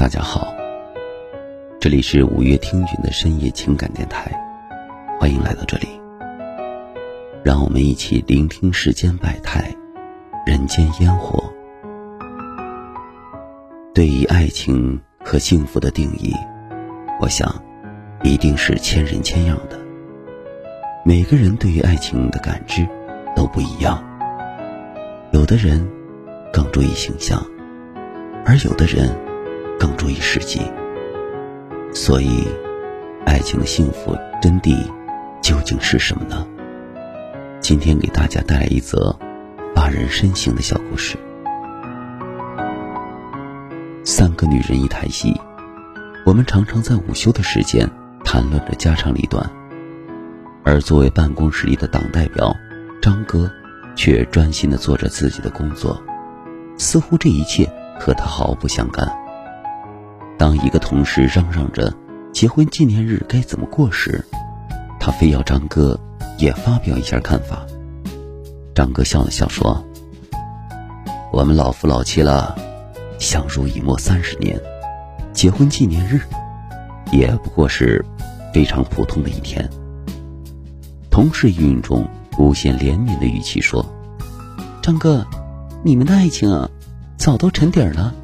[0.00, 0.54] 大家好，
[1.78, 4.32] 这里是五月听云的深夜情感电台，
[5.18, 5.88] 欢迎来到这里，
[7.44, 9.70] 让我们一起聆听世间百态，
[10.46, 11.44] 人间烟火。
[13.92, 16.34] 对于爱情和幸福的定义，
[17.20, 17.62] 我想，
[18.22, 19.78] 一定是千人千样的。
[21.04, 22.88] 每个人对于爱情的感知
[23.36, 24.02] 都不一样，
[25.32, 25.86] 有的人
[26.50, 27.46] 更注意形象，
[28.46, 29.14] 而有的人
[29.80, 30.60] 更注意实际。
[31.92, 32.46] 所以，
[33.26, 34.76] 爱情的幸福真谛
[35.42, 36.46] 究竟是什么呢？
[37.60, 39.18] 今天给大家带来一则
[39.74, 41.16] 发人深省的小故事。
[44.04, 45.34] 三个女人一台戏，
[46.24, 47.88] 我们常常在午休的时间
[48.24, 49.50] 谈论着家长里短，
[50.64, 52.54] 而作为办公室里的党代表，
[53.02, 53.50] 张哥
[53.96, 56.00] 却专心的做着自己的工作，
[56.76, 59.10] 似乎这一切和他毫不相干。
[60.40, 61.92] 当一个同事嚷嚷着
[62.32, 64.24] 结婚纪念日该怎么过时，
[64.98, 66.00] 他非要张哥
[66.38, 67.66] 也发表一下看法。
[68.74, 69.84] 张哥笑了笑说
[71.30, 72.56] ：“我们老夫老妻了。”
[73.20, 74.58] 相濡以沫三十年，
[75.34, 76.18] 结婚纪念日
[77.12, 78.02] 也不过是
[78.54, 79.68] 非常普通的一天。
[81.10, 83.84] 同事语音中无限怜悯的语气说
[84.80, 85.22] ：“张哥，
[85.82, 86.66] 你们的爱情啊，
[87.18, 88.14] 早都沉底儿了，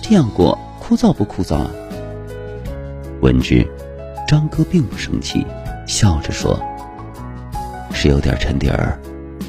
[0.00, 1.70] 这样过枯燥不枯燥啊？”
[3.22, 3.66] 闻之，
[4.28, 5.46] 张哥并不生气，
[5.86, 6.60] 笑着说
[7.90, 8.98] ：“是有点沉底儿，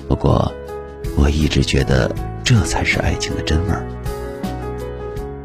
[0.07, 0.49] 不过
[1.17, 2.09] 我一直觉得
[2.41, 3.85] 这才是爱情的真味儿。”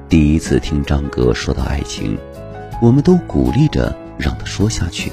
[0.08, 2.16] 第一次听张哥说到爱情，
[2.80, 5.10] 我们都鼓励着让他说下去。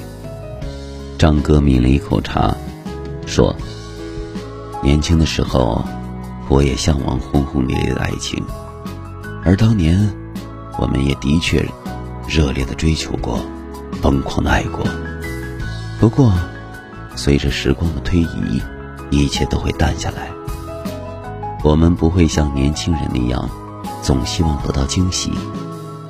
[1.18, 2.54] 张哥抿了一口茶，
[3.26, 3.52] 说
[4.80, 5.84] ：“年轻的时候，
[6.48, 8.40] 我也向往轰轰烈烈的爱情，
[9.44, 10.08] 而当年，
[10.78, 11.62] 我们也的确
[12.26, 13.38] 热烈的追求过，
[14.00, 14.86] 疯狂的爱过。
[16.00, 16.32] 不过，
[17.16, 18.62] 随着时光的推移，
[19.10, 20.28] 一切都会淡下来。
[21.62, 23.48] 我们不会像年轻人那样。”
[24.00, 25.32] 总希望得到惊喜，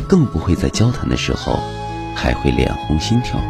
[0.06, 1.58] 更不会在交谈的时候
[2.14, 3.40] 还会脸红心跳。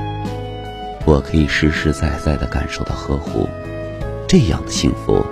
[1.04, 3.46] 我可以实实在在的感受到呵护，
[4.26, 5.22] 这样的幸福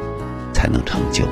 [0.53, 1.25] 才能长久。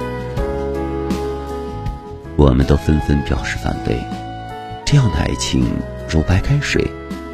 [2.37, 4.01] 我们都纷纷表示反对，
[4.95, 5.67] 这样的爱情
[6.09, 6.89] 如白开水，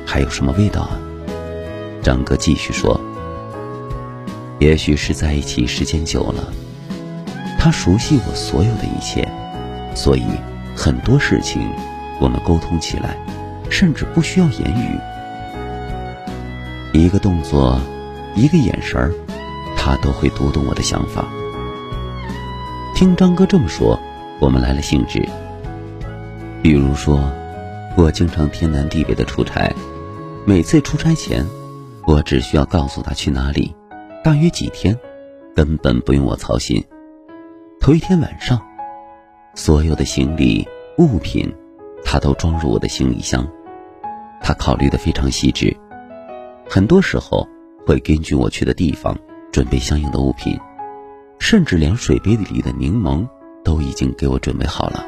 [0.06, 0.98] 还有什么味道啊？
[2.02, 2.98] 张哥继续说
[4.58, 6.50] ：“也许是在一起时间久了，
[7.58, 9.28] 他熟悉我所有的一切。”
[9.94, 10.24] 所以，
[10.74, 11.70] 很多事情
[12.18, 13.14] 我们沟通起来，
[13.68, 14.98] 甚至不需要言
[16.94, 17.78] 语，一个动作，
[18.34, 19.12] 一个眼神儿，
[19.76, 21.26] 他都会读懂我的想法。
[22.94, 24.00] 听张哥这么说，
[24.38, 25.22] 我们来了兴致。
[26.62, 27.20] 比如说，
[27.96, 29.72] 我经常天南地北的出差，
[30.46, 31.44] 每次出差前，
[32.06, 33.74] 我只需要告诉他去哪里，
[34.22, 34.96] 大约几天，
[35.54, 36.82] 根本不用我操心。
[37.80, 38.60] 头一天晚上。
[39.56, 40.66] 所有的行李
[40.98, 41.52] 物品，
[42.04, 43.46] 他都装入我的行李箱。
[44.40, 45.76] 他考虑的非常细致，
[46.68, 47.46] 很多时候
[47.84, 49.18] 会根据我去的地方
[49.50, 50.56] 准备相应的物品，
[51.40, 53.28] 甚至连水杯里的柠檬
[53.64, 55.04] 都已经给我准备好了。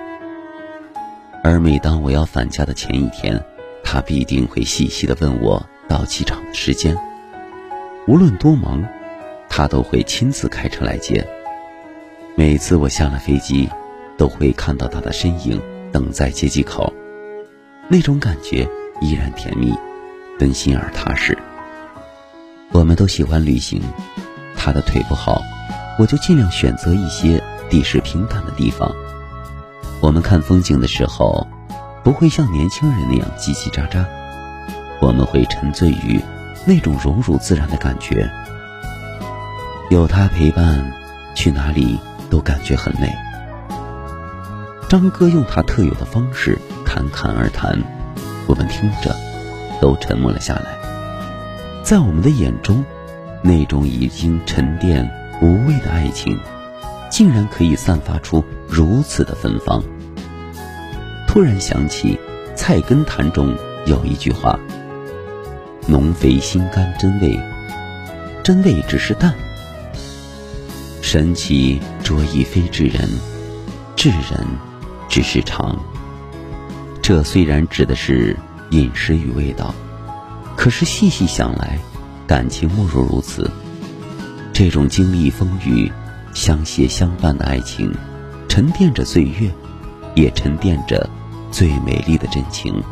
[1.43, 3.43] 而每当我要返家的前一天，
[3.83, 6.97] 他必定会细细的问我到机场的时间。
[8.07, 8.83] 无论多忙，
[9.49, 11.27] 他都会亲自开车来接。
[12.37, 13.69] 每次我下了飞机。
[14.19, 15.61] 都会看到他的身影
[15.91, 16.93] 等在接机口，
[17.89, 18.69] 那种感觉
[19.01, 19.75] 依然甜蜜，
[20.39, 21.37] 温馨而踏实。
[22.71, 23.83] 我们都喜欢旅行，
[24.55, 25.43] 他的腿不好，
[25.99, 28.95] 我就尽量选择一些地势平坦的地方。
[30.03, 31.47] 我们看风景的时候，
[32.03, 34.05] 不会像年轻人那样叽叽喳喳，
[35.01, 36.21] 我们会沉醉于
[36.67, 38.29] 那种融入自然的感觉。
[39.91, 40.93] 有他陪伴，
[41.37, 43.15] 去哪里都感觉很美。
[44.89, 47.79] 张哥用他特有的方式侃侃而谈，
[48.49, 49.15] 我们听着
[49.81, 50.77] 都沉默了下来。
[51.85, 52.85] 在我们的眼中，
[53.41, 55.09] 那种已经沉淀
[55.41, 56.37] 无味的爱情，
[57.13, 59.85] 竟然可以散发出如此的芬芳。
[61.29, 62.19] 突然想起
[62.57, 63.55] 《菜根谭》中
[63.87, 64.59] 有一句话
[65.87, 67.39] ：“浓肥心肝真味，
[68.43, 69.35] 真味只是淡。
[71.03, 73.07] 神奇卓意非之人，
[73.95, 74.47] 至人。”
[75.11, 75.79] 只是长。
[77.03, 78.35] 这虽然指的是
[78.71, 79.75] 饮食与味道，
[80.57, 81.79] 可是细细想来，
[82.27, 83.51] 感情莫若如此。
[84.55, 85.93] 这种经历风雨、
[86.35, 87.93] 相携相伴的爱情，
[88.49, 89.51] 沉淀着岁月，
[90.15, 91.09] 也沉淀着
[91.51, 92.83] 最美丽的真情，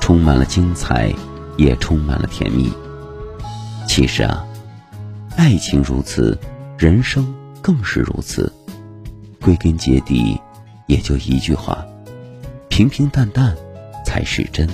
[0.00, 1.12] 充满了精彩，
[1.56, 2.72] 也充满了甜蜜。
[3.86, 4.44] 其实啊，
[5.36, 6.38] 爱情如此，
[6.78, 8.52] 人生更是如此。
[9.40, 10.38] 归根结底，
[10.86, 11.84] 也就一句话：
[12.68, 13.54] 平平淡淡
[14.04, 14.68] 才是真。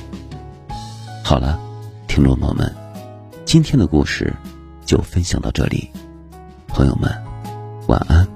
[1.23, 1.58] 好了，
[2.06, 2.73] 听众朋友们，
[3.44, 4.32] 今天的故事
[4.85, 5.91] 就分享到这里，
[6.69, 7.11] 朋友们，
[7.87, 8.36] 晚安。